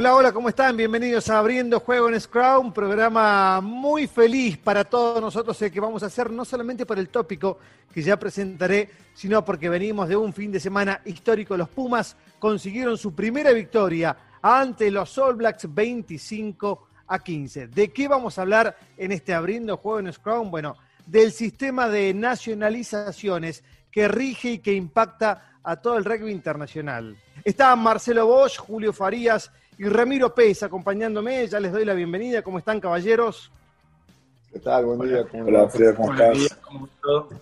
[0.00, 0.78] Hola, hola, ¿cómo están?
[0.78, 5.78] Bienvenidos a Abriendo Juego en Scrum, un programa muy feliz para todos nosotros el que
[5.78, 7.58] vamos a hacer, no solamente por el tópico
[7.92, 11.54] que ya presentaré, sino porque venimos de un fin de semana histórico.
[11.54, 17.66] Los Pumas consiguieron su primera victoria ante los All Blacks 25 a 15.
[17.68, 20.50] ¿De qué vamos a hablar en este Abriendo Juego en Scrum?
[20.50, 27.18] Bueno, del sistema de nacionalizaciones que rige y que impacta a todo el rugby internacional.
[27.44, 31.46] Está Marcelo Bosch, Julio Farías y Ramiro Pérez acompañándome.
[31.48, 32.42] Ya les doy la bienvenida.
[32.42, 33.50] ¿Cómo están, caballeros?
[34.52, 34.84] ¿Qué tal?
[34.84, 35.24] Buen día.
[35.42, 37.40] Hola, Frida, ¿cómo estás?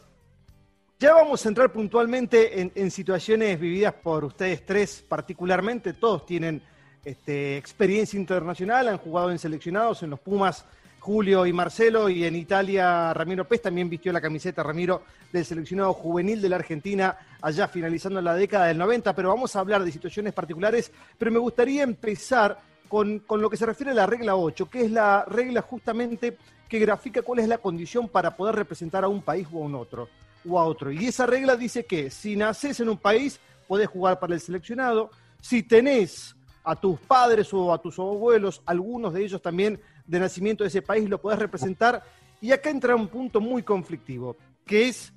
[1.01, 5.95] Ya vamos a entrar puntualmente en, situaciones vividas por ustedes tres particularmente.
[5.95, 6.63] Todos tienen
[7.05, 10.65] este, experiencia internacional, han jugado en seleccionados, en los Pumas
[11.01, 15.93] Julio y Marcelo, y en Italia Ramiro Pérez también vistió la camiseta Ramiro del seleccionado
[15.95, 19.93] juvenil de la Argentina, allá finalizando la década del 90, pero vamos a hablar de
[19.93, 24.37] situaciones particulares, pero me gustaría empezar con, con lo que se refiere a la regla
[24.37, 26.37] 8, que es la regla justamente
[26.69, 29.75] que grafica cuál es la condición para poder representar a un país o a un
[29.75, 30.09] otro,
[30.49, 30.93] o a otro.
[30.93, 35.11] Y esa regla dice que si naces en un país, podés jugar para el seleccionado,
[35.41, 40.65] si tenés a tus padres o a tus abuelos, algunos de ellos también de nacimiento
[40.65, 42.03] de ese país, lo podés representar.
[42.41, 45.13] Y acá entra un punto muy conflictivo, que es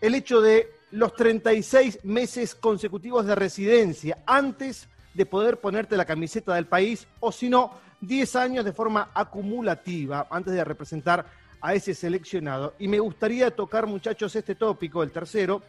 [0.00, 6.54] el hecho de los 36 meses consecutivos de residencia antes de poder ponerte la camiseta
[6.54, 11.26] del país, o si no, 10 años de forma acumulativa antes de representar
[11.60, 12.74] a ese seleccionado.
[12.78, 15.62] Y me gustaría tocar, muchachos, este tópico, el tercero,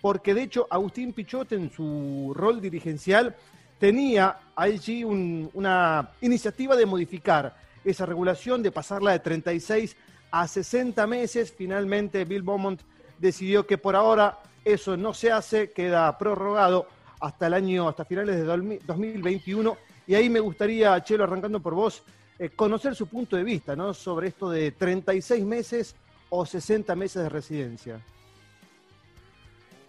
[0.00, 3.34] porque de hecho Agustín Pichot en su rol dirigencial
[3.78, 9.96] tenía allí una iniciativa de modificar esa regulación, de pasarla de 36
[10.30, 11.52] a 60 meses.
[11.56, 12.80] Finalmente Bill Beaumont
[13.18, 16.86] decidió que por ahora eso no se hace, queda prorrogado
[17.20, 19.76] hasta el año, hasta finales de 2021.
[20.06, 22.02] Y ahí me gustaría, Chelo, arrancando por vos,
[22.38, 23.94] eh, conocer su punto de vista, ¿no?
[23.94, 25.94] Sobre esto de 36 meses
[26.30, 28.00] o 60 meses de residencia.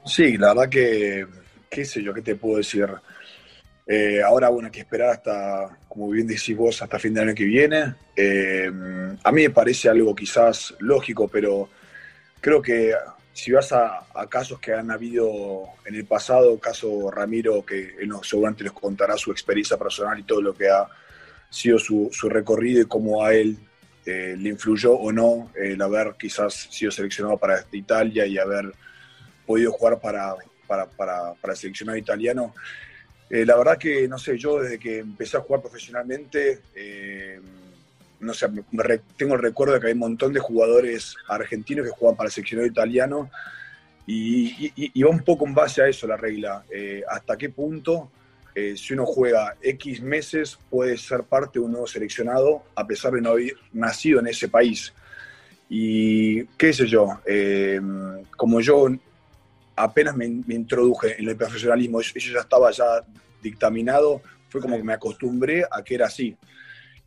[0.06, 1.26] Sí, la verdad que,
[1.70, 2.88] qué sé yo, qué te puedo decir.
[3.86, 7.36] Eh, ahora, bueno, hay que esperar hasta, como bien decís vos, hasta fin de año
[7.36, 7.96] que viene.
[8.16, 8.72] Eh,
[9.24, 11.70] a mí me parece algo quizás lógico, pero
[12.40, 12.94] creo que
[13.34, 18.30] si vas a, casos que han habido en el pasado, caso Ramiro, que él nos,
[18.30, 20.88] seguramente les contará su experiencia personal y todo lo que ha
[21.50, 23.58] sido su, recorrido y cómo a él
[24.06, 28.72] eh, le influyó o no el haber quizás sido seleccionado para Italia y haber
[29.46, 30.36] podido jugar para,
[30.68, 32.54] para, para, para el seleccionado italiano.
[33.34, 37.40] Eh, la verdad que, no sé, yo desde que empecé a jugar profesionalmente, eh,
[38.20, 38.46] no sé,
[39.18, 42.32] tengo el recuerdo de que hay un montón de jugadores argentinos que juegan para el
[42.32, 43.32] seleccionado italiano
[44.06, 46.64] y, va un poco en base a eso la regla.
[46.70, 48.12] Eh, ¿Hasta qué punto,
[48.54, 53.22] si uno juega X meses, puede ser parte de un nuevo seleccionado a pesar de
[53.22, 54.94] no haber nacido en ese país?
[55.70, 57.20] Y qué sé yo,
[58.38, 58.90] como yo
[59.76, 63.04] apenas me, introduje en el profesionalismo, eso ya estaba ya
[63.42, 66.36] dictaminado, fue como que me acostumbré a que era así.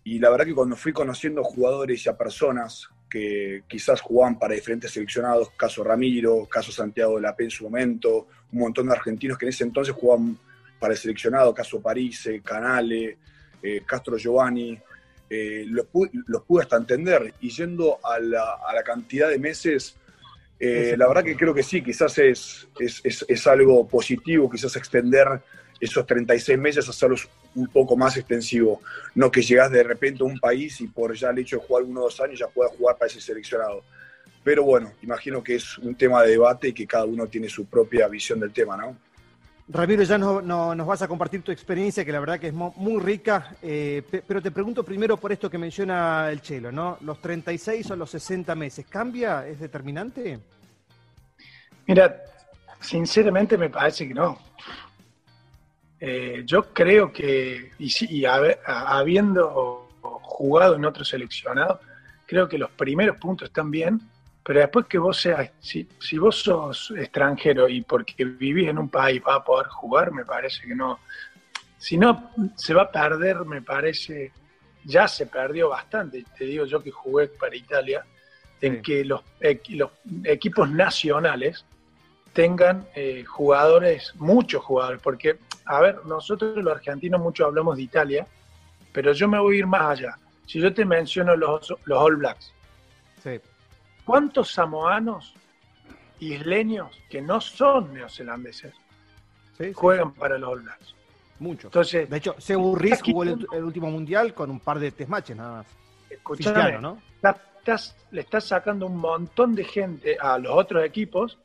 [0.05, 4.55] Y la verdad que cuando fui conociendo jugadores y a personas que quizás jugaban para
[4.55, 8.93] diferentes seleccionados, caso Ramiro, caso Santiago de la P en su momento, un montón de
[8.93, 10.39] argentinos que en ese entonces jugaban
[10.79, 13.19] para el seleccionado, caso Parise, Canale,
[13.63, 14.79] eh, Castro Giovanni,
[15.29, 17.35] eh, los, pude, hasta entender.
[17.41, 19.97] Y yendo a la, cantidad de meses,
[20.59, 25.43] eh, la verdad que creo que sí, quizás es, es, es algo positivo, quizás extender
[25.81, 28.81] esos 36 meses hacerlos un poco más extensivo.
[29.15, 31.85] No que llegas de repente a un país y por ya el hecho de jugar
[31.85, 33.83] uno o dos años ya puedas jugar para ese seleccionado.
[34.43, 37.67] Pero bueno, imagino que es un tema de debate y que cada uno tiene su
[37.67, 38.97] propia visión del tema, ¿no?
[39.69, 43.03] Ramiro, ya no, nos vas a compartir tu experiencia, que la verdad que es muy
[43.03, 46.99] rica, eh, pero te pregunto primero por esto que menciona el Chelo, ¿no?
[47.01, 49.45] ¿Los 36 o los 60 meses cambia?
[49.45, 50.39] ¿Es determinante?
[51.87, 52.23] Mira,
[52.81, 54.39] sinceramente me parece que no.
[55.99, 61.81] Eh, yo creo que, y, habiendo jugado en otro seleccionado,
[62.27, 64.01] creo que los primeros puntos están bien,
[64.43, 65.89] pero después que vos seas, si,
[66.19, 70.67] vos sos extranjero y porque vivís en un país vas a poder jugar, me parece
[70.67, 70.99] que no.
[71.79, 74.33] Si no, se va a perder, me parece,
[74.85, 78.05] ya se perdió bastante, te digo yo que jugué para Italia,
[78.61, 79.23] en que los,
[79.69, 79.91] los
[80.25, 81.65] equipos nacionales
[82.37, 88.27] tengan eh, jugadores, muchos jugadores, porque, a ver, nosotros los argentinos mucho hablamos de Italia,
[88.93, 90.19] pero yo me voy a ir más allá.
[90.45, 92.53] Si yo te menciono los, los All Blacks,
[94.05, 95.33] ¿cuántos samoanos
[96.21, 98.75] isleños que no son neozelandeses
[99.75, 100.95] juegan para los All Blacks?
[101.39, 101.69] Mucho.
[101.69, 105.39] Entonces, de hecho, Sebu Riz jugó el, último mundial con un par de test matches
[105.39, 105.67] nada más.
[106.11, 107.01] Escuchame, ¿no?
[108.11, 111.39] le estás sacando un montón de gente a los otros equipos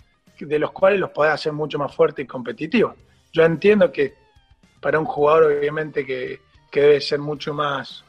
[0.45, 2.95] de los cuales los podés hacer mucho más fuertes y competitivos.
[3.31, 4.15] Yo entiendo que
[4.79, 6.39] para un jugador, obviamente, que,
[6.71, 8.03] debe ser mucho más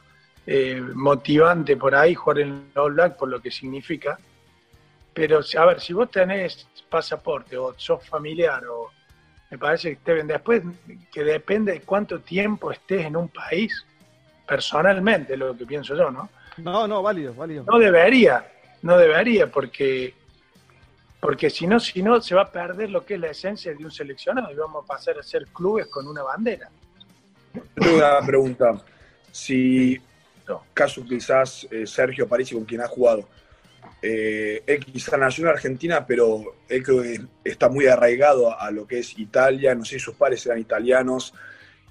[0.47, 4.17] eh, motivante por ahí jugar en All Black por lo que significa.
[5.13, 8.89] Pero, a ver, si vos tenés pasaporte o sos familiar o
[9.51, 10.63] me parece que ven después
[11.11, 13.85] que depende de cuánto tiempo estés en un país,
[14.47, 16.29] personalmente, lo que pienso yo, ¿no?
[16.57, 17.63] No, no, válido, válido.
[17.67, 18.51] No debería,
[18.81, 20.15] no debería, porque
[21.23, 23.81] porque si no, si no, se va a perder lo que es la esencia de
[23.81, 26.69] un seleccionado y vamos a pasar a ser clubes con una bandera.
[27.75, 28.83] Tengo una pregunta.
[29.31, 29.97] Si,
[30.73, 33.29] caso quizás eh, Sergio París, con quien ha jugado,
[34.01, 38.85] eh, él quizás nació en Argentina, pero él creo que está muy arraigado a lo
[38.85, 41.33] que es Italia, no sé si sus padres eran italianos.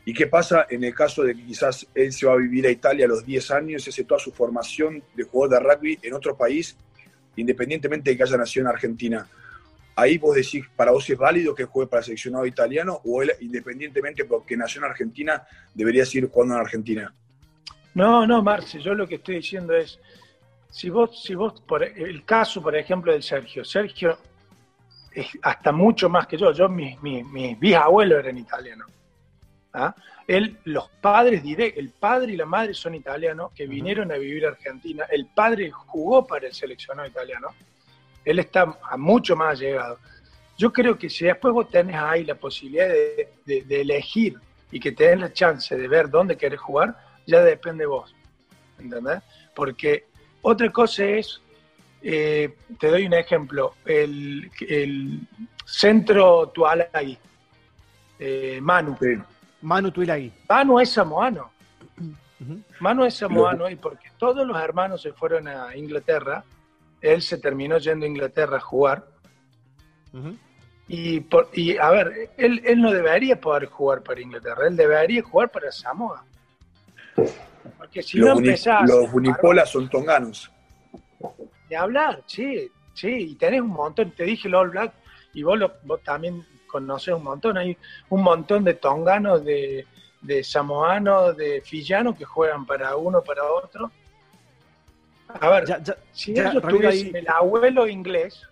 [0.05, 2.71] ¿Y qué pasa en el caso de que quizás él se va a vivir a
[2.71, 6.13] Italia a los 10 años y hace toda su formación de jugador de rugby en
[6.13, 6.77] otro país
[7.37, 9.27] independientemente de que haya nacido en Argentina,
[9.97, 13.33] ahí vos decís, para vos es válido que juegue para el seleccionado italiano o él,
[13.41, 17.15] independientemente porque nació en Argentina, debería seguir jugando en Argentina?
[17.95, 19.99] No, no, Marce, yo lo que estoy diciendo es,
[20.71, 24.19] si vos, si vos, por el caso, por ejemplo, del Sergio, Sergio
[25.15, 28.91] es hasta mucho más que yo, yo, mis, mis, mis bisabuelos eran italianos.
[29.75, 29.95] ¿Ah?
[30.27, 34.47] Él, los padres, diré, el padre y la madre son italianos que vinieron a vivir
[34.47, 35.05] a Argentina.
[35.11, 37.49] El padre jugó para el seleccionado italiano.
[38.25, 39.99] Él está a mucho más llegado.
[40.57, 44.39] Yo creo que si después vos tenés ahí la posibilidad de, elegir
[44.71, 46.97] y que tenés la chance de ver dónde querés jugar,
[47.27, 48.15] ya depende de vos.
[48.79, 49.21] ¿Entendés?
[49.55, 50.07] Porque
[50.41, 51.41] otra cosa es,
[52.01, 54.51] eh, te doy un ejemplo, el,
[55.65, 57.19] centro Tualay,
[58.19, 58.97] eh, Manu.
[59.63, 60.33] Manu Tuilagui.
[60.49, 61.51] Manu es samoano.
[62.81, 66.45] Manu es samoano y porque todos los hermanos se fueron a Inglaterra,
[67.01, 69.07] él se terminó yendo a Inglaterra a jugar.
[70.89, 75.51] y, por, y, a ver, él, no debería poder jugar para Inglaterra, él debería jugar
[75.51, 76.25] para Samoa.
[77.79, 78.89] Porque si no empezás.
[78.89, 80.51] Los Unipolas son tonganos.
[81.69, 84.93] De hablar, sí, sí, y tenés un montón, te dije el All Black,
[85.33, 87.59] y vos, vos también conoces un montón.
[87.59, 87.77] Hay
[88.09, 89.87] un montón de tonganos, de,
[90.23, 93.93] de samoanos, de fillanos que juegan para uno, para otro.
[95.29, 95.65] A ver,
[96.13, 98.43] si ellos tuviesen el abuelo inglés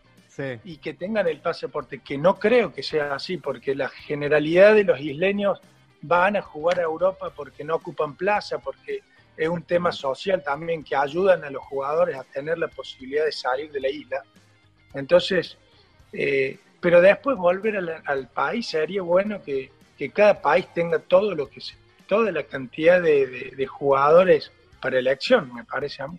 [0.64, 4.84] y que tengan el pasaporte, que no creo que sea así, porque la generalidad de
[4.84, 5.60] los isleños
[6.02, 9.00] van a jugar a Europa porque no ocupan plaza, porque
[9.36, 13.32] es un tema social también que ayudan a los jugadores a tener la posibilidad de
[13.32, 14.22] salir de la isla.
[14.94, 15.56] Entonces,
[16.12, 19.70] eh, pero después volver al, país sería bueno que,
[20.14, 21.60] cada país tenga todo lo que
[22.06, 24.50] toda la cantidad de, jugadores
[24.80, 26.18] para elección, me parece a mí.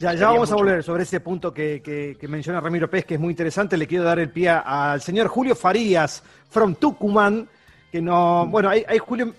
[0.00, 3.30] Ya, ya vamos a volver sobre ese punto que, menciona Ramiro Pérez, que es muy
[3.30, 3.76] interesante.
[3.76, 7.48] Le quiero dar el pie al señor Julio Farías, from Tucumán,
[7.92, 9.32] que no, bueno, hay, Julio,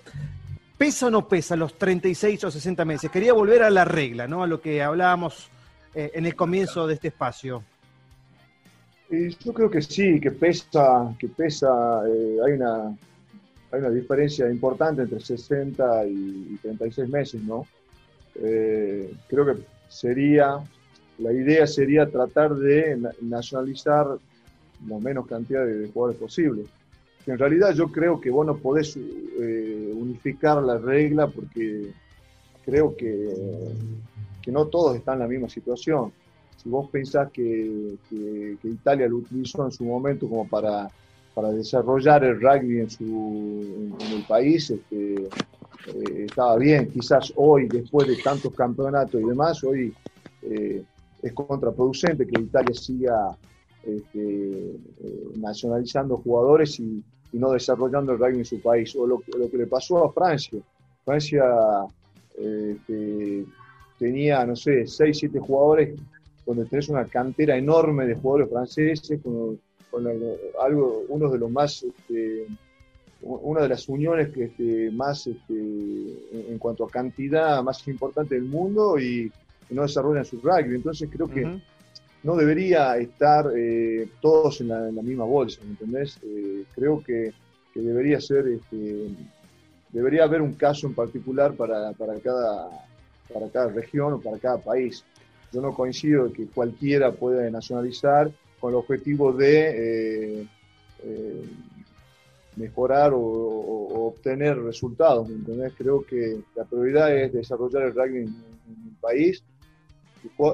[0.77, 3.11] ¿pesa o no pesa los 36 o 60 meses?
[3.11, 4.41] Quería volver a la regla, ¿no?
[4.41, 5.49] A lo que hablábamos
[5.93, 7.63] eh, en el comienzo de este espacio
[9.09, 12.87] yo creo que sí, que pesa, que pesa, eh, hay, una,
[13.71, 17.65] hay una diferencia importante entre 60 y, 36 meses, ¿no?
[18.35, 20.57] Eh, creo que sería,
[21.19, 24.17] la idea sería tratar de nacionalizar
[24.87, 26.63] la menos cantidad de jugadores posible.
[27.27, 31.91] en realidad yo creo que vos no podés eh, unificar la regla porque
[32.65, 33.33] creo que,
[34.41, 36.11] que no todos están en la misma situación
[36.65, 37.95] si vos pensás que,
[38.63, 40.89] Italia lo utilizó en su momento como para,
[41.35, 46.89] para desarrollar el rugby en, su, en, el país, este, eh, estaba bien.
[46.89, 49.93] Quizás hoy, después de tantos campeonatos y demás, hoy
[50.41, 50.83] eh,
[51.21, 53.37] es contraproducente que Italia siga
[53.83, 57.03] este, eh, nacionalizando jugadores y,
[57.33, 58.95] no desarrollando el rugby en su país.
[58.95, 60.57] O lo, que le pasó a Francia.
[61.03, 61.43] Francia
[62.37, 63.45] este,
[63.99, 65.99] tenía, no sé, 6, 7 jugadores
[66.45, 69.59] donde tenés una cantera enorme de jugadores franceses, con,
[70.61, 72.47] algo, uno de los más, este,
[73.21, 78.43] una de las uniones que este, más, este, en, cuanto a cantidad, más importante del
[78.43, 79.31] mundo y,
[79.71, 80.75] no desarrollan su rugby.
[80.75, 81.59] Entonces creo que
[82.21, 86.19] no debería estar eh, todos en la, misma bolsa, ¿me entendés?
[86.23, 87.33] Eh, creo que,
[87.73, 89.09] debería ser, este,
[89.91, 92.69] debería haber un caso en particular para, para, cada,
[93.33, 95.03] para cada región o para cada país.
[95.55, 100.47] Yo no coincido que cualquiera pueda nacionalizar con el objetivo de, eh,
[101.01, 101.45] eh,
[102.57, 103.21] mejorar o,
[104.07, 108.35] obtener resultados, ¿me Creo que la prioridad es desarrollar el rugby en,
[108.85, 109.45] el país.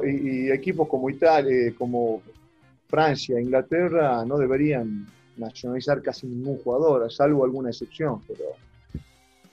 [0.06, 2.22] Y, equipos como Italia, como
[2.88, 8.44] Francia, Inglaterra no deberían nacionalizar casi ningún jugador, salvo alguna excepción, pero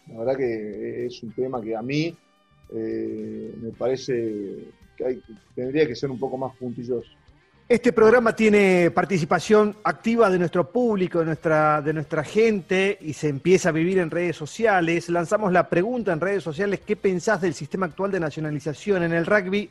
[0.08, 2.14] la verdad que es un tema que a mí
[2.74, 5.20] eh, me parece que
[5.54, 7.08] tendría que ser un poco más puntilloso.
[7.68, 13.28] Este programa tiene participación activa de nuestro público, de nuestra, de nuestra gente y se
[13.28, 15.10] empieza a vivir en redes sociales.
[15.10, 19.26] Lanzamos la pregunta en redes sociales, ¿qué pensás del sistema actual de nacionalización en el
[19.26, 19.68] rugby?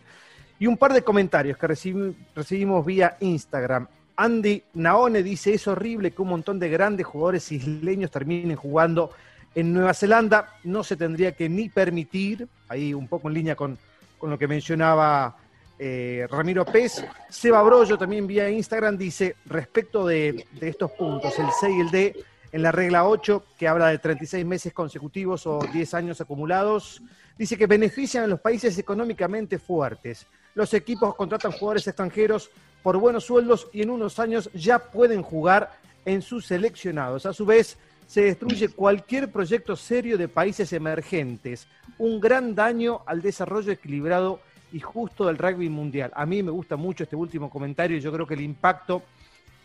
[0.60, 3.88] Y un par de comentarios que recibimos vía Instagram.
[4.15, 9.10] Andy Naone dice, es horrible que un montón de grandes jugadores isleños terminen jugando
[9.55, 10.53] en Nueva Zelanda.
[10.63, 13.79] No se tendría que ni permitir, ahí un poco en línea con,
[14.17, 15.38] con lo que mencionaba
[15.79, 17.03] eh, Ramiro Pez.
[17.29, 22.25] Seba Brollo también vía Instagram dice, respecto de, estos puntos, el C y el D,
[22.51, 27.01] en la regla 8, que habla de 36 meses consecutivos o 10 años acumulados,
[27.38, 30.25] dice que benefician a los países económicamente fuertes.
[30.55, 32.50] Los equipos contratan jugadores extranjeros
[32.81, 35.71] por buenos sueldos y en unos años ya pueden jugar
[36.05, 37.25] en sus seleccionados.
[37.25, 41.67] A su vez, se destruye cualquier proyecto serio de países emergentes.
[41.99, 44.39] Un gran daño al desarrollo equilibrado
[44.71, 46.11] y justo del rugby mundial.
[46.15, 49.03] A mí me gusta mucho este último comentario y yo creo que el impacto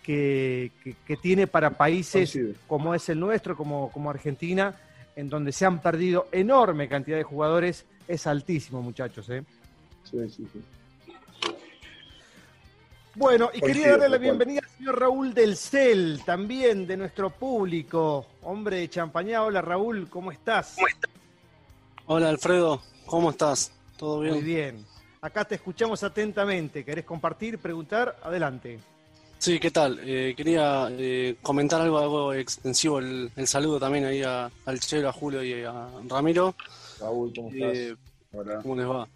[0.03, 0.73] que,
[1.21, 4.75] tiene para países como es el nuestro, como, como Argentina,
[5.15, 9.31] en donde se han perdido enorme cantidad de jugadores, es altísimo, muchachos.
[9.31, 9.45] ¿eh?
[10.03, 10.61] Sí, sí, sí.
[13.15, 18.27] Bueno, y quería darle la bienvenida al señor Raúl del CEL, también de nuestro público,
[18.43, 19.43] hombre de Champañá.
[19.43, 20.75] Hola Raúl, ¿cómo estás?
[20.77, 21.11] ¿Cómo estás?
[22.07, 23.71] Hola Alfredo, ¿cómo estás?
[23.99, 24.35] ¿Todo bien?
[24.35, 24.87] Muy bien.
[25.21, 26.85] Acá te escuchamos atentamente.
[26.85, 28.17] ¿Querés compartir, preguntar?
[28.23, 28.81] Adelante.
[29.39, 30.01] Sí, ¿qué tal?
[30.03, 35.13] Eh, quería eh, comentar algo, algo extensivo, el, saludo también ahí a, al Chelo, a
[35.13, 36.55] Julio y a Ramiro.
[36.99, 37.77] Raúl, ¿cómo estás?
[37.77, 37.97] Eh,
[38.33, 38.61] Hola.
[38.63, 39.07] ¿Cómo les va?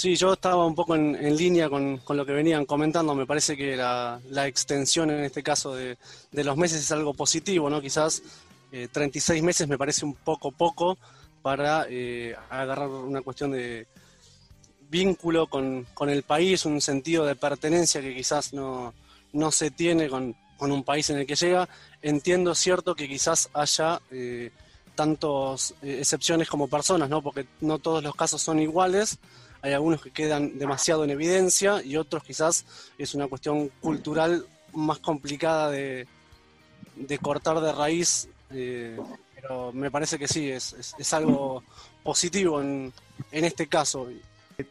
[0.00, 3.14] Sí, yo estaba un poco en, línea con, lo que venían comentando.
[3.14, 5.98] Me parece que la, extensión en este caso de,
[6.32, 7.82] los meses es algo positivo, ¿no?
[7.82, 8.22] Quizás
[8.92, 10.96] 36 meses me parece un poco poco
[11.42, 11.86] para
[12.48, 13.86] agarrar una cuestión de,
[14.90, 18.92] vínculo con, el país, un sentido de pertenencia que quizás no,
[19.50, 21.68] se tiene con, un país en el que llega.
[22.00, 24.50] Entiendo cierto que quizás haya eh,
[24.94, 27.20] tantas eh, excepciones como personas, ¿no?
[27.20, 29.18] porque no todos los casos son iguales.
[29.62, 32.64] Hay algunos que quedan demasiado en evidencia y otros quizás
[32.98, 36.06] es una cuestión cultural más complicada de,
[37.20, 38.28] cortar de raíz.
[38.50, 38.98] Eh,
[39.34, 41.62] pero me parece que sí, es, es, algo
[42.02, 42.92] positivo en,
[43.32, 44.08] en este caso.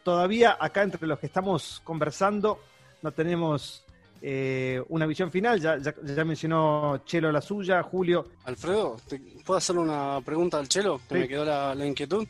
[0.03, 2.59] Todavía acá entre los que estamos conversando
[3.01, 3.83] no tenemos
[4.21, 5.59] eh, una visión final.
[5.59, 8.27] Ya, ya, mencionó Chelo la suya, Julio.
[8.45, 8.97] Alfredo,
[9.45, 10.99] ¿puedo hacerle una pregunta al Chelo?
[11.07, 12.27] Que me quedó la, inquietud.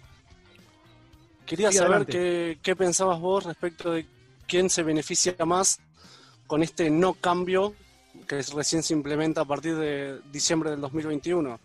[1.50, 4.06] Quería saber qué, qué, pensabas vos respecto de
[4.48, 5.80] quién se beneficia más
[6.46, 7.74] con este no cambio
[8.28, 11.60] que recién se implementa a partir de diciembre del 2021.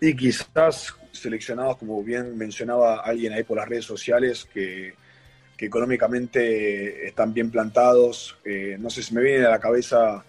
[0.00, 4.94] Y quizás seleccionados, como bien mencionaba alguien ahí por las redes sociales, que,
[5.58, 8.38] económicamente están bien plantados.
[8.46, 10.24] Eh, no sé si me viene a la cabeza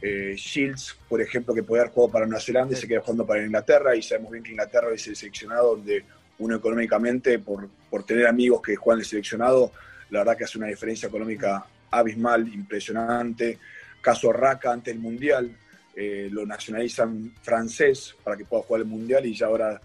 [0.00, 3.26] eh, Shields, por ejemplo, que puede haber jugado para Nueva Zelanda y se queda jugando
[3.26, 6.02] para Inglaterra, y sabemos bien que Inglaterra es el seleccionado donde
[6.38, 9.72] uno económicamente, por, por tener amigos que juegan el seleccionado,
[10.10, 13.58] la verdad que hace una diferencia económica abismal, impresionante.
[14.00, 15.50] Caso Raka ante el Mundial,
[15.94, 19.80] eh, lo nacionalizan francés para que pueda jugar el Mundial y ya ahora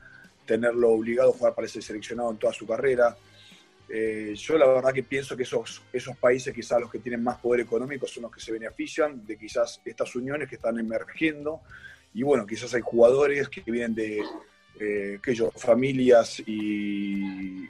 [0.46, 3.16] tenerlo obligado a jugar para ese seleccionado en toda su carrera.
[3.90, 7.38] Eh, yo la verdad que pienso que esos, esos países quizás los que tienen más
[7.38, 11.62] poder económico son los que se benefician de quizás estas uniones que están emergiendo
[12.14, 14.22] y bueno, quizás hay jugadores que vienen de
[14.80, 15.20] eh,
[15.56, 17.68] familias y,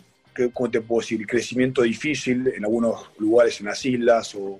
[0.53, 4.60] ¿cómo te puedo decir?, crecimiento difícil en algunos lugares en las islas o,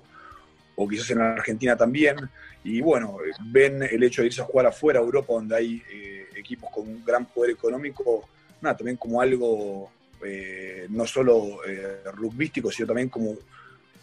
[0.76, 2.16] o quizás en Argentina también.
[2.64, 6.26] Y bueno, ven el hecho de irse a jugar afuera, a Europa, donde hay eh,
[6.36, 8.28] equipos con un gran poder económico,
[8.60, 9.90] nada, también como algo
[10.24, 13.36] eh, no solo eh, rugbístico, sino también como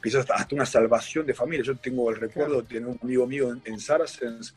[0.04, 1.64] quizás hasta una salvación de familia.
[1.64, 4.54] Yo tengo el recuerdo de tener un amigo mío en, Saracens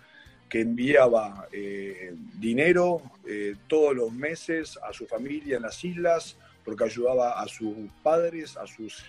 [0.52, 3.00] que enviaba eh, dinero
[3.66, 8.66] todos los meses a su familia en las islas, porque ayudaba a sus padres, a
[8.66, 9.02] sus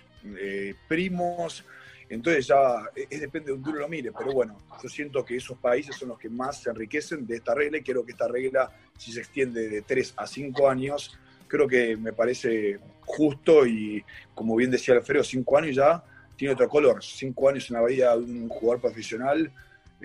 [0.88, 1.66] primos,
[2.14, 5.58] entonces ya es, depende de donde uno lo mire, pero bueno, yo siento que esos
[5.58, 8.72] países son los que más se enriquecen de esta regla y creo que esta regla,
[8.98, 14.04] si se extiende de 3 a 5 años, creo que me parece justo y
[14.36, 16.04] como bien decía Alfredo, 5 años ya
[16.36, 17.04] tiene otro color.
[17.04, 19.52] 5 años en la vida de un jugador profesional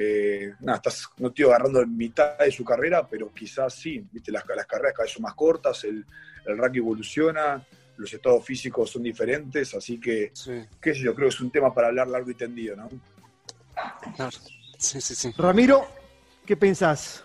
[0.00, 4.44] eh, nada, estás, no estoy agarrando mitad de su carrera, pero quizás sí, viste, las,
[4.46, 6.06] las carreras cada vez son más cortas, el,
[6.46, 10.32] el rugby evoluciona, los estados físicos son diferentes, así que,
[10.80, 12.88] qué sé yo, creo que es un tema para hablar largo y tendido, ¿no?
[14.14, 14.36] Claro,
[14.78, 15.32] sí, sí, sí.
[15.36, 15.88] Ramiro,
[16.46, 17.24] ¿qué pensás?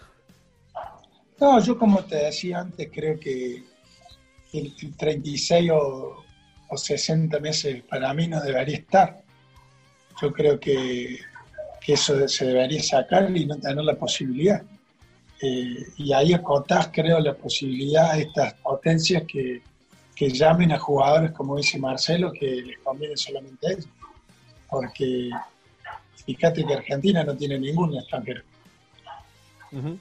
[1.39, 3.63] No, yo como te decía antes, creo que
[4.51, 6.23] el, 36 o,
[6.69, 9.21] o 60 meses para mí no debería estar.
[10.19, 11.19] Yo creo que
[11.83, 14.63] que eso se debería sacar y no tener la posibilidad.
[15.41, 19.61] Eh, y ahí acotás, creo, la posibilidad de estas potencias que,
[20.15, 23.89] que, llamen a jugadores, como dice Marcelo, que les conviene solamente a ellos.
[24.69, 25.29] Porque
[26.25, 28.41] fíjate que Argentina no tiene ningún extranjero.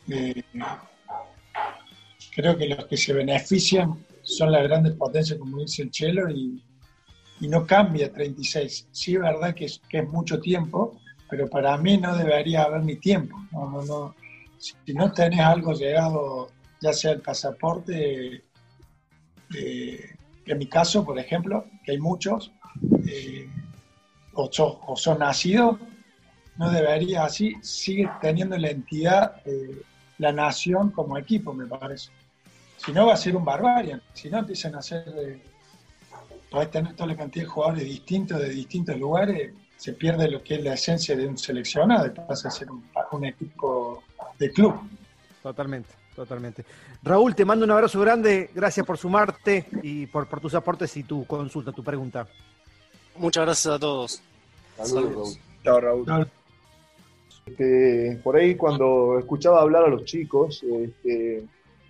[0.08, 0.42] Eh,
[2.34, 6.62] creo que los que se benefician son las grandes potencias, como dice el Chelo, y,
[7.40, 8.86] y no cambia 36.
[8.92, 11.00] Sí es verdad que es, que es mucho tiempo,
[11.32, 13.42] pero para mí no debería haber ni tiempo.
[13.52, 14.14] No, no, no.
[14.58, 18.44] Si no tenés algo llegado, ya sea el pasaporte,
[19.56, 22.52] eh, en mi caso, por ejemplo, que hay muchos,
[23.08, 23.48] eh,
[24.34, 24.50] o,
[24.94, 25.78] son, nacidos,
[26.58, 29.36] no debería así, sigue teniendo la entidad,
[30.18, 32.10] la nación como equipo, me parece.
[32.76, 34.02] Si no, va a ser un barbarian.
[34.12, 35.02] Si no, empiezan a hacer.
[35.16, 35.42] Eh,
[36.50, 40.54] podés tener toda la cantidad de jugadores distintos de distintos lugares se pierde lo que
[40.54, 44.00] es la esencia de un seleccionado y pasa a ser un, equipo
[44.38, 44.76] de club.
[45.42, 46.64] Totalmente, totalmente.
[47.02, 51.02] Raúl, te mando un abrazo grande, gracias por sumarte y por, por tus aportes y
[51.02, 52.28] tu consulta, tu pregunta.
[53.16, 54.22] Muchas gracias a todos.
[54.80, 55.40] Saludos.
[55.64, 56.28] Chao, Raúl.
[57.44, 61.42] Este, por ahí cuando escuchaba hablar a los chicos, este,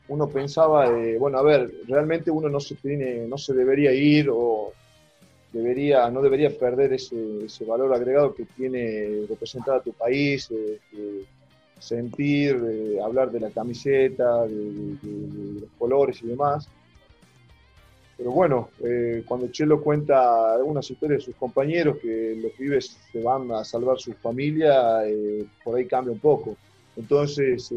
[0.08, 4.72] uno pensaba, bueno, a ver, realmente uno no se tiene, no se debería ir o
[5.52, 10.80] debería, no debería perder ese, ese valor agregado que tiene representar a tu país, eh,
[10.92, 11.24] eh,
[11.78, 14.96] sentir, eh, hablar de la camiseta, de,
[15.60, 16.68] los colores y demás.
[18.16, 18.68] Pero bueno,
[19.26, 23.98] cuando Chelo cuenta algunas historias de sus compañeros que los pibes se van a salvar
[23.98, 25.00] su familia,
[25.64, 26.56] por ahí cambia un poco.
[26.96, 27.74] Entonces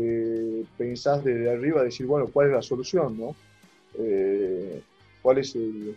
[0.77, 3.17] pensás desde arriba decir, bueno, ¿cuál es la solución?
[3.17, 3.35] No?
[5.23, 5.95] ¿Cuál es el,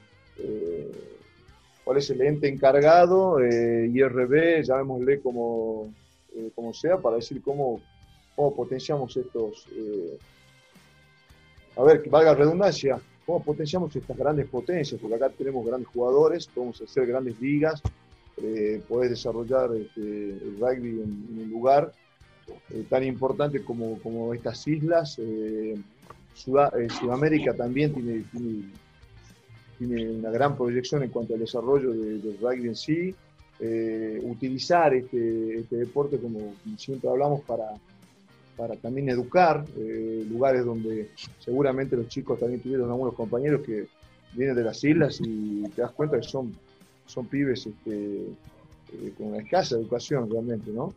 [1.89, 5.91] cuál es el ente encargado, eh, IRB, llamémosle como,
[6.37, 7.81] eh, como sea, para decir cómo,
[8.37, 10.19] cómo potenciamos estos, eh,
[11.79, 16.47] a ver, que valga redundancia, cómo potenciamos estas grandes potencias, porque acá tenemos grandes jugadores,
[16.49, 17.81] podemos hacer grandes ligas,
[18.37, 21.91] eh, podés desarrollar este, el rugby en, un lugar
[22.91, 25.19] tan importante como, como estas islas.
[26.35, 28.25] Sudamérica también tiene
[29.85, 33.15] una gran proyección en cuanto al desarrollo del rugby en sí.
[33.61, 37.65] Eh, utilizar este, este, deporte, como, siempre hablamos, para,
[38.57, 41.11] para también educar, eh, lugares donde
[41.41, 43.89] seguramente los chicos también tuvieron algunos compañeros que
[44.35, 46.55] vienen de las islas y te das cuenta que son,
[47.07, 48.27] son pibes este,
[48.93, 50.95] eh, con una escasa educación realmente, ¿no?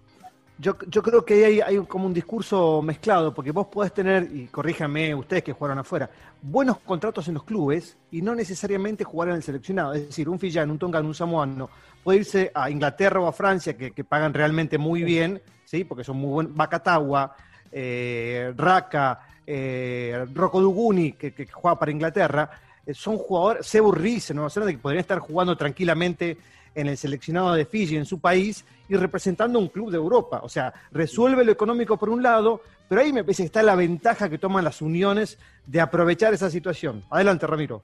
[0.61, 5.15] Yo, creo que hay, hay como un discurso mezclado, porque vos podés tener, y corríjanme
[5.15, 6.07] ustedes que jugaron afuera,
[6.39, 9.93] buenos contratos en los clubes y no necesariamente jugar en el seleccionado.
[9.93, 11.67] Es decir, un Fillán, un Tongan, un Samoano
[12.03, 15.83] puede irse a Inglaterra o a Francia, que, pagan realmente muy bien, ¿sí?
[15.83, 16.55] porque son muy buenos.
[16.55, 17.35] Bacatagua,
[17.71, 22.51] eh, Raka, eh, Rocco Duguni, que, juega para Inglaterra,
[22.85, 26.37] eh, son jugadores, Sebu Riz Nueva Zelanda, que podrían estar jugando tranquilamente
[26.75, 30.41] en el seleccionado de Fiji en su país y representando un club de Europa.
[30.43, 33.75] O sea, resuelve lo económico por un lado, pero ahí me parece que está la
[33.75, 37.03] ventaja que toman las uniones de aprovechar esa situación.
[37.09, 37.81] Adelante, Ramiro.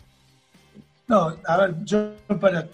[1.07, 2.67] No, a ver, yo para.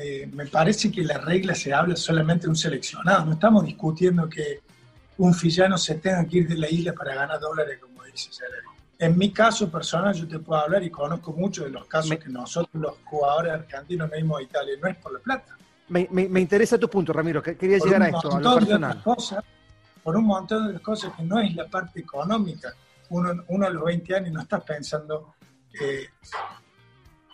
[0.00, 3.26] Eh, me parece que la regla se habla solamente de un seleccionado.
[3.26, 4.60] No estamos discutiendo que
[5.16, 8.30] un fillano se tenga que ir de la isla para ganar dólares, como dice
[8.98, 12.28] En mi caso personal, yo te puedo hablar y conozco muchos de los casos que
[12.28, 14.74] nosotros, los jugadores argentinos, vimos a Italia.
[14.82, 15.58] No es por la plata
[15.88, 19.02] me, interesa tu punto, Ramiro, que quería llegar a esto, a lo personal.
[20.02, 22.74] por un montón de cosas que no es la parte económica.
[23.10, 25.34] Uno, a los 20 años no está pensando,
[25.80, 26.08] eh,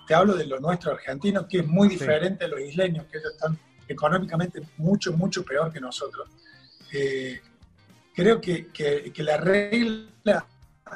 [0.07, 3.33] te hablo de lo nuestro argentino, que es muy diferente a los isleños, que ellos
[3.33, 6.29] están económicamente mucho, mucho peor que nosotros.
[6.92, 7.40] Eh,
[8.14, 8.70] creo que,
[9.16, 10.46] la regla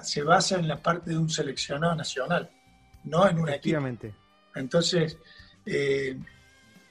[0.02, 2.50] se basa en la parte de un seleccionado nacional,
[3.04, 3.78] no en un equipo.
[4.54, 5.18] Entonces,
[5.66, 6.18] eh,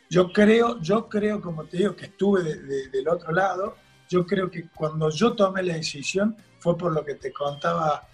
[0.09, 3.75] yo creo, yo creo, como te digo, que estuve del otro lado,
[4.09, 8.07] yo creo que cuando yo tomé la decisión fue por lo que te contaba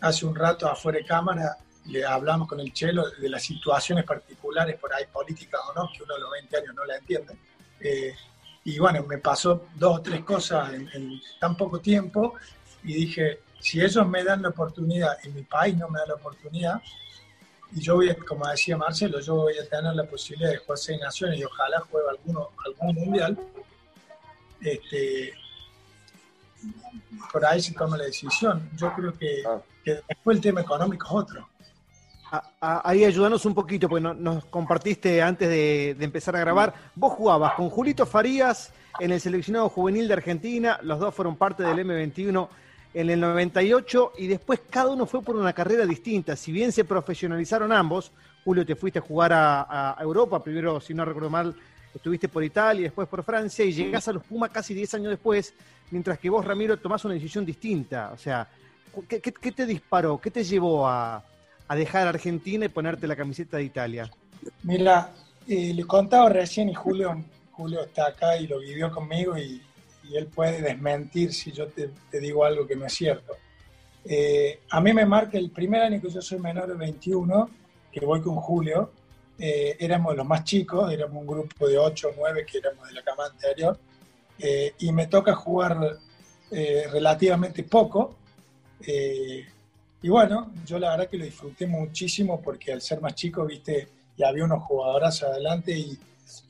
[0.00, 4.76] hace un rato afuera de cámara, le hablamos con el Chelo de las situaciones particulares,
[4.78, 7.36] por ahí políticas o no, que uno a los 20 años no la entiende.
[7.80, 8.12] Eh,
[8.64, 12.34] Y bueno, me pasó dos o tres cosas en, tan poco tiempo
[12.82, 16.14] y dije, si ellos me dan la oportunidad y mi país no me da la
[16.14, 16.80] oportunidad,
[17.72, 21.00] y yo voy, como decía Marcelo, yo voy a tener la posibilidad de jugar seis
[21.00, 23.38] naciones y ojalá juegue alguno, algún mundial,
[24.60, 25.34] este,
[27.32, 28.70] por ahí se toma la decisión.
[28.76, 29.60] Yo creo que, ah.
[29.84, 31.48] que después el tema económico es otro
[32.60, 36.74] ahí ayúdanos un poquito, porque nos compartiste antes de, empezar a grabar.
[36.94, 41.62] Vos jugabas con Julito Farías en el seleccionado juvenil de Argentina, los dos fueron parte
[41.62, 42.48] del M21
[42.96, 46.34] en el 98 y después cada uno fue por una carrera distinta.
[46.34, 48.10] Si bien se profesionalizaron ambos,
[48.42, 51.54] Julio te fuiste a jugar a, Europa, primero, si no recuerdo mal,
[51.94, 55.10] estuviste por Italia y después por Francia y llegás a los Pumas casi 10 años
[55.10, 55.52] después,
[55.90, 58.12] mientras que vos, Ramiro, tomás una decisión distinta.
[58.14, 58.48] O sea,
[59.06, 59.20] qué
[59.52, 60.18] te disparó?
[60.18, 61.22] ¿Qué te llevó a,
[61.68, 64.10] a dejar Argentina y ponerte la camiseta de Italia?
[64.62, 65.12] Mira,
[65.46, 69.60] eh, le contaba recién y Julio, Julio está acá y lo vivió conmigo y,
[70.14, 71.90] él puede desmentir si yo te,
[72.20, 73.34] digo algo que no es cierto.
[74.04, 77.50] Eh, a mí me marca el primer año que yo soy menor de 21,
[77.90, 78.92] que voy con Julio,
[79.38, 82.94] eh, éramos los más chicos, éramos un grupo de 8 o 9 que éramos de
[82.94, 83.78] la cama anterior,
[84.78, 85.98] y me toca jugar
[86.50, 88.16] relativamente poco.
[90.02, 93.88] Y bueno, yo la verdad que lo disfruté muchísimo porque al ser más chico, viste,
[94.16, 95.98] y había unos jugadores adelante y,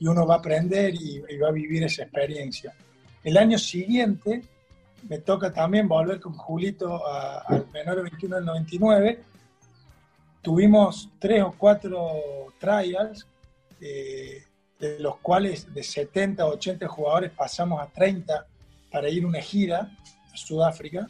[0.01, 2.73] uno va a aprender y, va a vivir esa experiencia.
[3.27, 4.41] El año siguiente
[5.09, 9.19] me toca también volver con Julito al menor 21 del 99.
[10.41, 13.27] Tuvimos tres o cuatro trials,
[13.81, 14.45] eh,
[14.79, 18.45] de los cuales de 70 o 80 jugadores pasamos a 30
[18.89, 19.91] para ir una gira
[20.33, 21.09] a Sudáfrica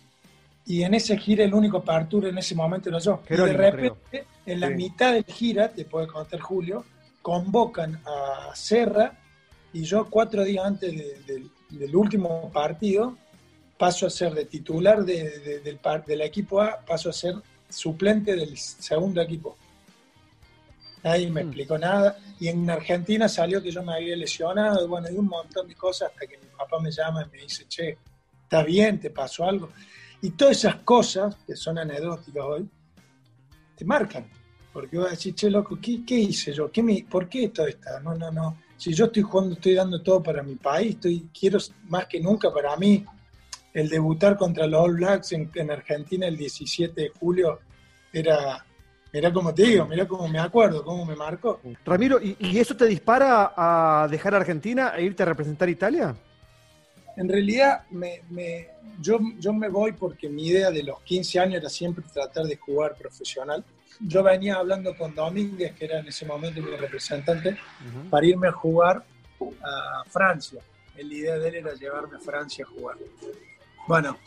[0.66, 3.22] y en ese gira el único apertura en ese momento era yo.
[3.30, 6.84] y de repente, en la mitad del gira, te puede contar Julio,
[7.22, 9.14] convocan a Serra
[9.72, 10.96] y yo cuatro días antes
[11.70, 13.18] del último partido
[13.78, 17.36] paso a ser de titular de, del, del equipo A, paso a ser
[17.70, 19.56] suplente del segundo equipo.
[21.04, 21.48] Nadie me mm.
[21.48, 22.18] explicó nada.
[22.40, 26.10] Y en Argentina salió que yo me había lesionado, bueno, y un montón de cosas
[26.12, 27.98] hasta que mi papá me llama y me dice, che,
[28.44, 29.00] ¿está bien?
[29.00, 29.70] ¿Te pasó algo?
[30.22, 32.70] Y todas esas cosas, que son anecdóticas hoy,
[33.76, 34.30] te marcan.
[34.74, 36.72] Porque vas a decir, che, loco, ¿qué, hice yo?
[36.72, 38.00] ¿Qué me, ¿Por qué esto está?
[38.00, 38.58] No, no, no.
[38.78, 42.54] Si yo estoy jugando, estoy dando todo para mi país, estoy, quiero más que nunca
[42.54, 43.04] para mí
[43.74, 47.60] el debutar contra los All Blacks en, Argentina el 17 de julio
[48.14, 48.66] era,
[49.12, 51.60] era como te digo, mira cómo me acuerdo, cómo me marcó.
[51.86, 56.16] Ramiro, ¿y, ¿y, eso te dispara a dejar Argentina e irte a representar Italia?
[57.18, 58.22] En realidad, me,
[59.02, 62.58] yo, yo me voy porque mi idea de los 15 años era siempre tratar de
[62.58, 63.66] jugar profesional.
[64.00, 67.58] Yo venía hablando con Domínguez, que era en ese momento mi representante,
[68.10, 69.04] para irme a jugar
[69.64, 70.62] a Francia.
[70.96, 72.98] La idea de él era llevarme a Francia a jugar.
[73.88, 74.18] Bueno,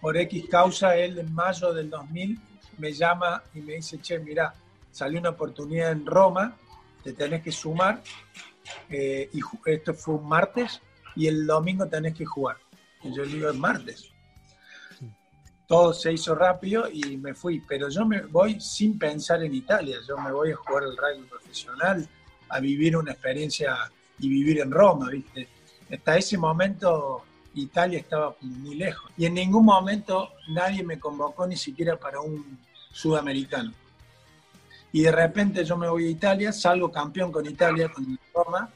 [0.00, 2.38] por X causa, él en mayo del 2000
[2.78, 4.54] me llama y me dice, che, mira,
[4.90, 6.56] salió una oportunidad en Roma,
[7.02, 8.02] te tenés que sumar.
[8.90, 9.40] Eh, y
[9.70, 10.80] esto fue un martes,
[11.16, 12.56] y el domingo tenés que jugar.
[13.02, 14.12] Y yo le digo, es martes.
[15.68, 19.98] Todo se hizo rápido y me fui, pero yo me voy sin pensar en Italia,
[20.08, 22.08] yo me voy a jugar el rugby profesional,
[22.48, 23.76] a vivir una experiencia
[24.18, 25.46] y vivir en Roma, ¿viste?
[25.92, 27.22] Hasta ese momento
[27.54, 32.58] Italia estaba muy lejos y en ningún momento nadie me convocó ni siquiera para un
[32.90, 33.70] sudamericano.
[34.90, 38.70] Y de repente yo me voy a Italia, salgo campeón con Italia, con Roma,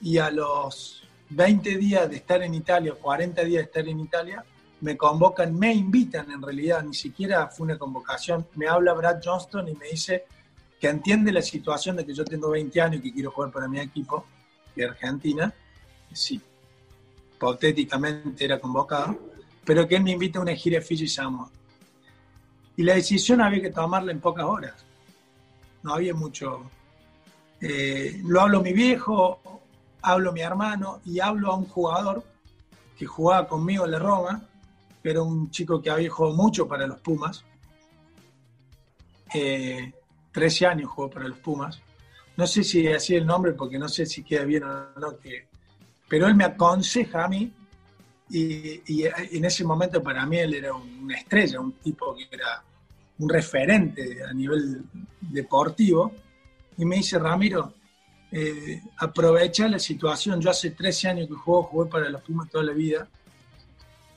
[0.00, 4.44] y a los 20 días de estar en Italia, 40 días de estar en Italia,
[4.82, 9.68] me convocan, me invitan en realidad, ni siquiera fue una convocación, me habla Brad Johnston
[9.68, 10.24] y me dice
[10.80, 13.68] que entiende la situación de que yo tengo 20 años y que quiero jugar para
[13.68, 14.26] mi equipo
[14.74, 15.54] de Argentina,
[16.12, 16.40] sí,
[17.32, 19.16] hipotéticamente era convocado,
[19.64, 21.06] pero que él me invita a una gira Fiji.
[22.76, 24.74] Y la decisión había que tomarla en pocas horas,
[25.84, 26.68] no había mucho...
[27.60, 29.40] Eh, lo hablo mi viejo,
[30.02, 32.24] hablo mi hermano y hablo a un jugador
[32.98, 34.48] que jugaba conmigo en la Roma,
[35.10, 37.44] era un chico que había jugado mucho para los Pumas.
[39.30, 39.92] 13
[40.64, 41.80] eh, años jugó para los Pumas.
[42.36, 45.48] No sé si así el nombre porque no sé si queda bien o no, que,
[46.08, 47.52] pero él me aconseja a mí
[48.30, 52.62] y, en ese momento para mí él era una estrella, un tipo que era
[53.18, 54.82] un referente a nivel
[55.20, 56.12] deportivo
[56.78, 57.74] y me dice, Ramiro,
[58.30, 60.40] eh, aprovecha la situación.
[60.40, 63.06] Yo hace 13 años que juego, jugué para los Pumas toda la vida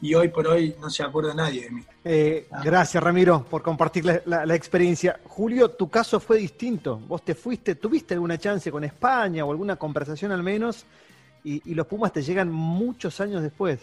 [0.05, 1.81] y hoy por hoy no se acuerda nadie de mí.
[2.03, 5.19] Eh, gracias Ramiro por compartir la, experiencia.
[5.25, 7.01] Julio, tu caso fue distinto.
[7.07, 10.85] Vos te fuiste, tuviste alguna chance con España o alguna conversación al menos
[11.43, 13.79] y, los Pumas te llegan muchos años después.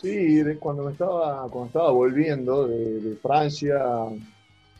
[0.00, 3.82] Sí, cuando me estaba, cuando estaba volviendo de, Francia,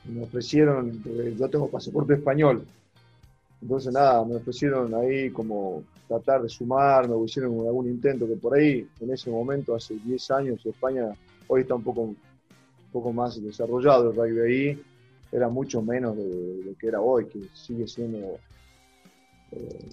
[0.05, 1.03] me ofrecieron,
[1.38, 2.66] yo tengo pasaporte español,
[3.62, 8.55] entonces nada, me ofrecieron ahí como tratar de sumarme o hicieron algún intento que por
[8.55, 11.14] ahí, en ese momento, hace 10 años, España
[11.47, 12.14] hoy está un poco,
[12.93, 14.83] poco más desarrollado el rugby ahí,
[15.33, 18.38] era mucho menos de, lo que era hoy, que sigue siendo
[19.53, 19.88] eh,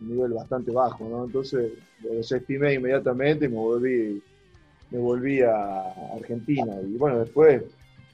[0.00, 1.24] nivel bastante bajo, ¿no?
[1.24, 4.22] Entonces lo desestimé inmediatamente y me volví,
[4.90, 6.74] me volví a Argentina.
[6.82, 7.62] Y bueno, después,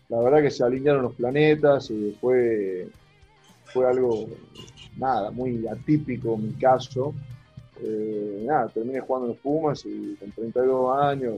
[0.08, 2.88] la verdad que se alinearon los planetas y fue,
[3.72, 4.26] fue algo,
[4.96, 7.14] nada, muy atípico mi caso.
[7.82, 11.34] Eh, nada, terminé jugando en los Pumas y con 32 años,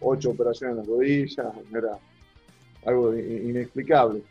[0.00, 1.98] 8 operaciones en las rodillas, era
[2.84, 4.22] algo inexplicable.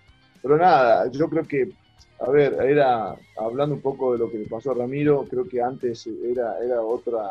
[0.41, 1.71] Pero nada, yo creo que
[2.19, 5.61] a ver, era hablando un poco de lo que le pasó a Ramiro, creo que
[5.61, 7.29] antes era, era otra,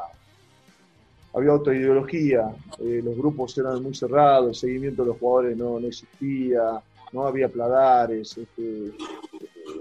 [1.34, 5.80] había otra ideología, eh, los grupos eran muy cerrados, el seguimiento de los jugadores no,
[5.80, 6.80] no existía,
[7.12, 8.92] no había pladares, este,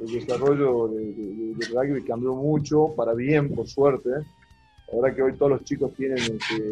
[0.01, 4.09] el desarrollo del de, rugby cambió mucho, para bien, por suerte.
[4.09, 6.63] La verdad que hoy todos los chicos tienen, este,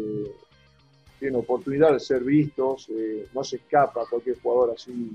[1.18, 5.12] tienen oportunidad de ser vistos, eh, no se escapa cualquier jugador así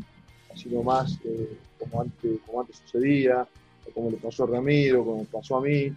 [0.54, 3.48] así nomás, eh, como, antes, como antes sucedía,
[3.94, 5.92] como le pasó a Ramiro, como pasó a mí.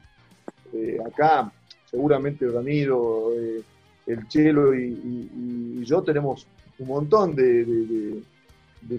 [0.73, 1.53] Eh, acá,
[1.91, 3.63] seguramente Ramiro, eh,
[4.07, 6.47] el Chelo y, yo tenemos
[6.79, 8.23] un montón de,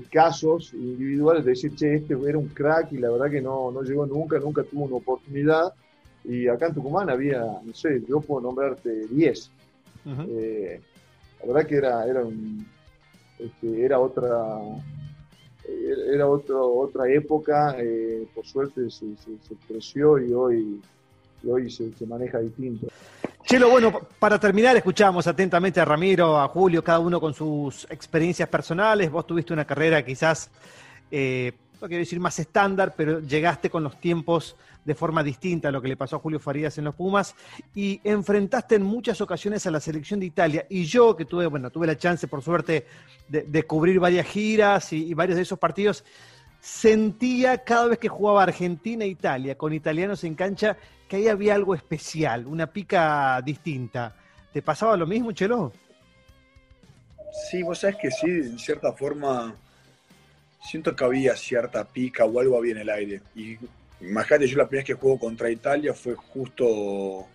[0.10, 3.82] casos individuales de decir, che, este era un crack y la verdad que no, no
[3.82, 5.74] llegó nunca, nunca tuvo una oportunidad.
[6.24, 9.52] Y acá en Tucumán había, no sé, yo puedo nombrarte 10.
[10.06, 12.24] la verdad que era, era,
[13.40, 14.60] este, era otra,
[16.14, 19.06] era otro, otra época, eh, por suerte se,
[19.68, 20.82] creció y hoy,
[21.48, 22.88] hoy se, maneja distinto.
[23.46, 28.48] Chelo, bueno, para terminar, escuchamos atentamente a Ramiro, a Julio, cada uno con sus experiencias
[28.48, 29.12] personales.
[29.12, 30.50] Vos tuviste una carrera quizás,
[31.12, 31.52] eh,
[31.82, 35.82] no quiero decir más estándar, pero llegaste con los tiempos de forma distinta a lo
[35.82, 37.36] que le pasó a Julio Farías en los Pumas
[37.76, 40.66] y enfrentaste en muchas ocasiones a la selección de Italia.
[40.70, 42.88] Y yo, que tuve, bueno, tuve la chance, por suerte,
[43.28, 46.06] de, cubrir varias giras y, varios de esos partidos,
[46.64, 50.78] sentía cada vez que jugaba Argentina e Italia con italianos en cancha
[51.10, 54.16] que ahí había algo especial, una pica distinta.
[54.54, 55.74] ¿Te pasaba lo mismo, Chelo?
[57.50, 59.54] Sí, vos sabés que sí, en cierta forma
[60.62, 63.22] siento que había cierta pica o algo había en el aire.
[63.36, 63.58] Y
[64.04, 67.28] Imagínate, yo la primera vez que juego contra Italia fue justo,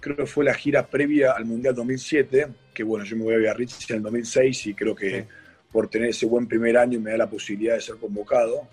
[0.00, 3.38] creo que fue la gira previa al Mundial 2007, que bueno, yo me voy a
[3.38, 5.26] Biarritz en el 2006 y creo que
[5.72, 8.68] por tener ese buen primer año me da la posibilidad de ser convocado.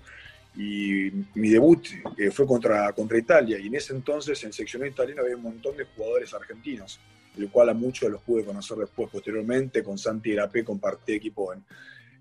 [0.55, 1.85] Y mi debut
[2.17, 3.59] eh, fue contra, contra Italia.
[3.59, 6.99] Y en ese entonces en sección italiana había un montón de jugadores argentinos,
[7.37, 11.63] el cual a muchos los pude conocer después, posteriormente, con Santi Irapé compartí equipo en,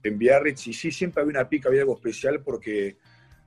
[0.03, 0.67] en Biarritz.
[0.67, 2.97] Y sí, siempre había una pica, había algo especial porque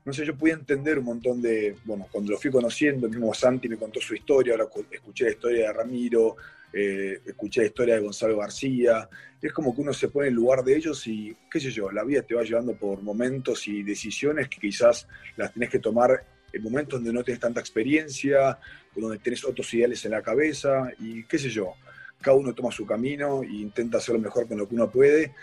[0.05, 3.33] no sé, yo pude entender un montón de, bueno, cuando lo fui conociendo, el mismo
[3.33, 6.37] Santi me contó su historia, ahora escuché la historia de Ramiro,
[6.71, 9.09] eh, escuché la historia de Gonzalo García,
[9.41, 12.03] es como que uno se pone en lugar de ellos y, qué sé yo, la
[12.03, 15.07] vida te va llevando por momentos y decisiones que quizás
[15.37, 18.57] las tenés que tomar en momentos donde no tienes tanta experiencia,
[18.95, 21.73] donde tenés otros ideales en la cabeza y qué sé yo,
[22.21, 25.33] cada uno toma su camino e intenta hacer lo mejor con lo que uno puede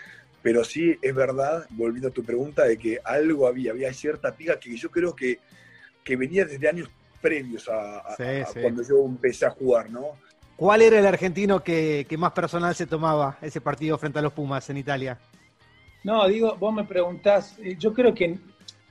[0.47, 4.57] pero sí es verdad, volviendo a tu pregunta, de que algo había, había cierta piga
[4.57, 5.39] que yo creo que,
[6.05, 6.89] que venía desde años
[7.21, 8.15] previos a,
[8.61, 10.11] cuando yo empecé a jugar, ¿no?
[10.55, 14.69] ¿Cuál era el argentino que, más personal se tomaba ese partido frente a los Pumas
[14.69, 15.19] en Italia?
[16.05, 18.39] No, digo, vos me preguntás, eh, yo creo que,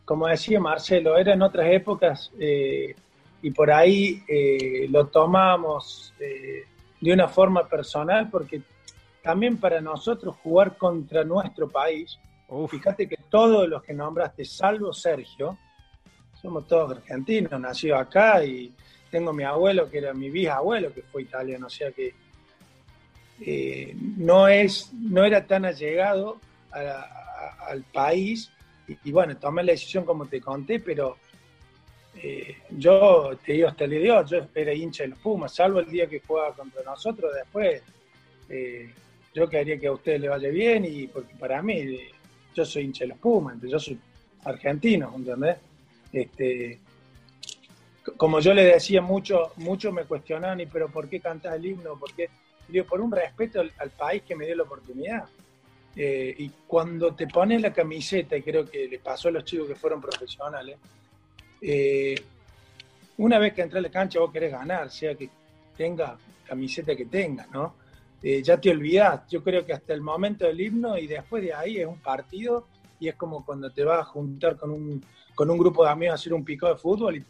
[0.05, 2.95] como decía Marcelo, eran otras épocas eh,
[3.41, 8.61] y por ahí eh, lo tomamos de una forma personal porque
[9.27, 12.17] también para nosotros jugar contra nuestro país.
[12.71, 15.59] Fíjate que todos los que nombraste, salvo Sergio,
[16.41, 18.73] somos todos argentinos, nació acá y
[19.11, 22.15] tengo mi abuelo que era mi bisabuelo que fue italiano, o sea que
[23.41, 26.39] eh, no, es, no era tan allegado
[26.71, 28.53] al país
[28.87, 31.17] y, bueno, tomé la decisión como te conté, pero
[32.15, 35.53] eh, yo te digo hasta el día de hoy, yo era hincha de los Pumas,
[35.53, 37.83] salvo el día que jugaba contra nosotros, después
[38.49, 38.95] eh,
[39.37, 41.99] yo quería que a usted le vaya bien y porque para mí,
[42.55, 44.01] yo soy hincha de los Pumas, yo soy
[44.45, 45.59] argentino, ¿entendés?
[46.11, 46.81] Este,
[48.17, 51.99] como yo le decía, mucho, mucho me cuestionaban, ¿y pero por qué cantas el himno?
[51.99, 52.31] ¿Por qué?
[52.67, 55.25] Digo, por un respeto al, país que me dio la oportunidad.
[55.95, 59.69] Eh, y cuando te pones la camiseta, y creo que le pasó a los chicos
[59.69, 60.79] que fueron profesionales,
[61.61, 62.15] eh,
[63.19, 65.29] una vez que entras a la cancha vos querés ganar, sea que
[65.77, 67.86] tenga camiseta que tenga, ¿no?
[68.29, 69.25] Eh, ya te olvidás.
[69.29, 72.67] Yo creo que hasta el momento del himno y después de ahí es un partido
[72.99, 75.01] y es como cuando te vas a juntar con un,
[75.33, 77.25] con un grupo de amigos a hacer un pico de fútbol y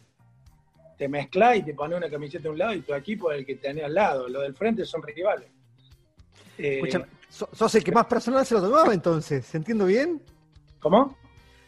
[0.97, 3.45] te mezclas y te pones una camiseta de un lado y tu equipo es el
[3.45, 4.27] que tenés al lado.
[4.27, 5.47] Los del frente son rivales.
[6.57, 6.81] Eh,
[7.29, 10.19] sos el que más personal se lo tomaba entonces, ¿entiendo bien?
[10.79, 11.15] ¿Cómo?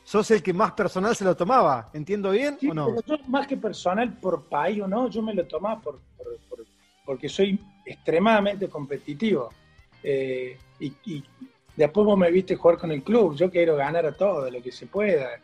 [0.01, 2.95] sos el que más personal se lo tomaba, ¿entiendo bien o no?
[2.95, 5.99] Pero yo, más que personal por país o no, yo me lo tomaba por,
[7.05, 7.59] porque soy
[7.91, 9.49] extremadamente competitivo.
[10.03, 11.23] Eh, y,
[11.75, 14.71] después vos me viste jugar con el club, yo quiero ganar a todo, lo que
[14.71, 15.39] se pueda.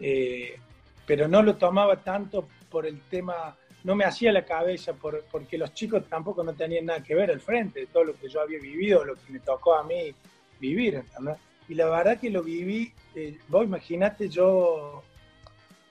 [0.00, 0.58] Eh,
[1.06, 5.58] pero no lo tomaba tanto por el tema, no me hacía la cabeza, por, porque
[5.58, 8.40] los chicos tampoco no tenían nada que ver al frente de todo lo que yo
[8.40, 10.14] había vivido, lo que me tocó a mí
[10.60, 10.96] vivir.
[10.96, 11.38] ¿entendés?
[11.68, 15.02] y la verdad que lo viví, eh, vos imaginate, yo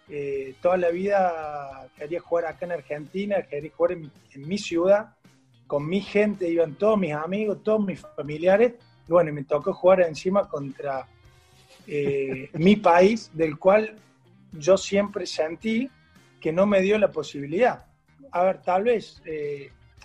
[0.09, 5.15] eh, toda la vida quería jugar acá en Argentina, quería jugar en mi, ciudad,
[5.71, 8.73] con mi gente, iban todos mis amigos, todos mis familiares,
[9.07, 11.07] y bueno, me tocó jugar encima contra
[11.87, 13.95] eh, mi país, del cual
[14.51, 15.89] yo siempre sentí
[16.41, 17.85] que no me dio la posibilidad.
[18.33, 19.23] A ver, tal vez,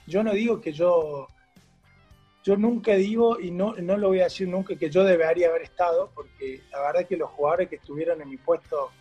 [0.06, 1.26] yo no digo que yo
[2.44, 5.62] yo nunca digo, y no, no lo voy a decir nunca, que yo debería haber
[5.62, 8.92] estado, porque la verdad es que los jugadores que estuvieron en mi puesto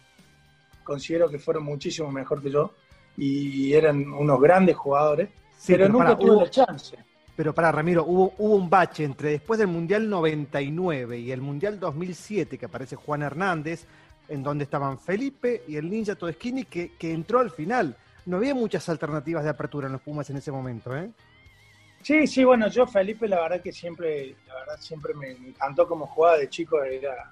[0.84, 2.71] considero que fueron muchísimo mejor que yo
[3.17, 5.30] y eran unos grandes jugadores,
[5.67, 6.97] pero, nunca tuve la chance.
[7.35, 11.79] Pero para Ramiro, hubo, hubo un bache entre después del Mundial 99 y el Mundial
[11.79, 13.85] 2007 que aparece Juan Hernández,
[14.29, 17.95] en donde estaban Felipe y el Ninja Todeschini, que, que entró al final.
[18.25, 21.09] No había muchas alternativas de apertura en los Pumas en ese momento, ¿eh?
[22.05, 26.05] Sí, sí, bueno, yo Felipe la verdad que siempre, la verdad siempre me encantó como
[26.05, 27.31] jugaba de chico, era,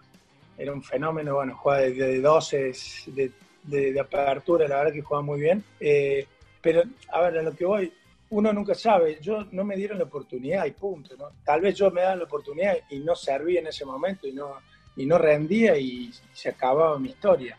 [0.58, 2.74] era un fenómeno, bueno, jugaba de, de 12,
[3.08, 3.32] de,
[3.64, 5.64] de, apertura, la verdad que jugaba muy bien.
[5.80, 6.26] Eh,
[6.60, 6.82] pero,
[7.12, 7.94] a ver, a lo que voy,
[8.34, 11.30] uno nunca sabe, yo no me dieron la oportunidad y punto, ¿no?
[11.46, 14.56] Tal vez yo me daban la oportunidad y no serví en ese momento y no,
[14.96, 17.56] y no rendía y, se acababa mi historia.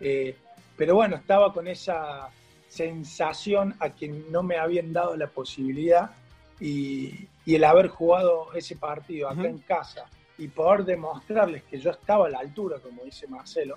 [0.00, 0.36] Eh,
[0.76, 2.28] pero bueno, estaba con esa
[2.68, 6.12] sensación a que no me habían dado la posibilidad
[6.60, 10.06] y, el haber jugado ese partido acá en casa
[10.38, 13.76] y poder demostrarles que yo estaba a la altura, como dice Marcelo,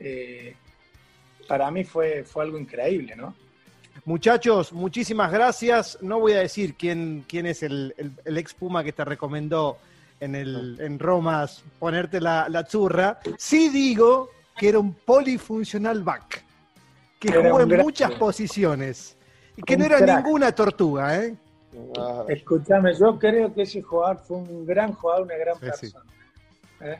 [0.00, 0.56] eh,
[1.46, 3.36] para mí fue, fue algo increíble, ¿no?
[4.04, 5.98] Muchachos, muchísimas gracias.
[6.00, 9.78] No voy a decir quién, quién es el, el, ex Puma que te recomendó
[10.20, 11.46] en, el, en Roma
[11.78, 13.18] ponerte la, la churra.
[13.38, 16.44] Sí digo que era un polifuncional back,
[17.18, 19.16] que jugó en muchas posiciones
[19.56, 21.34] y que no era ninguna tortuga, ¿eh?
[22.28, 26.04] Escúchame, yo creo que ese jugador fue un gran jugador, una gran persona.
[26.80, 26.98] ¿Eh?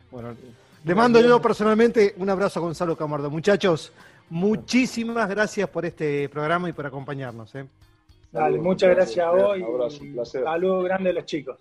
[0.85, 3.31] le mando yo personalmente un abrazo a Gonzalo Camardo.
[3.31, 3.93] Muchachos,
[4.31, 7.55] muchísimas gracias por este programa y por acompañarnos.
[7.55, 7.67] ¿eh?
[8.33, 11.57] Dale, muchas gracias a vos y saludos grande a los chicos.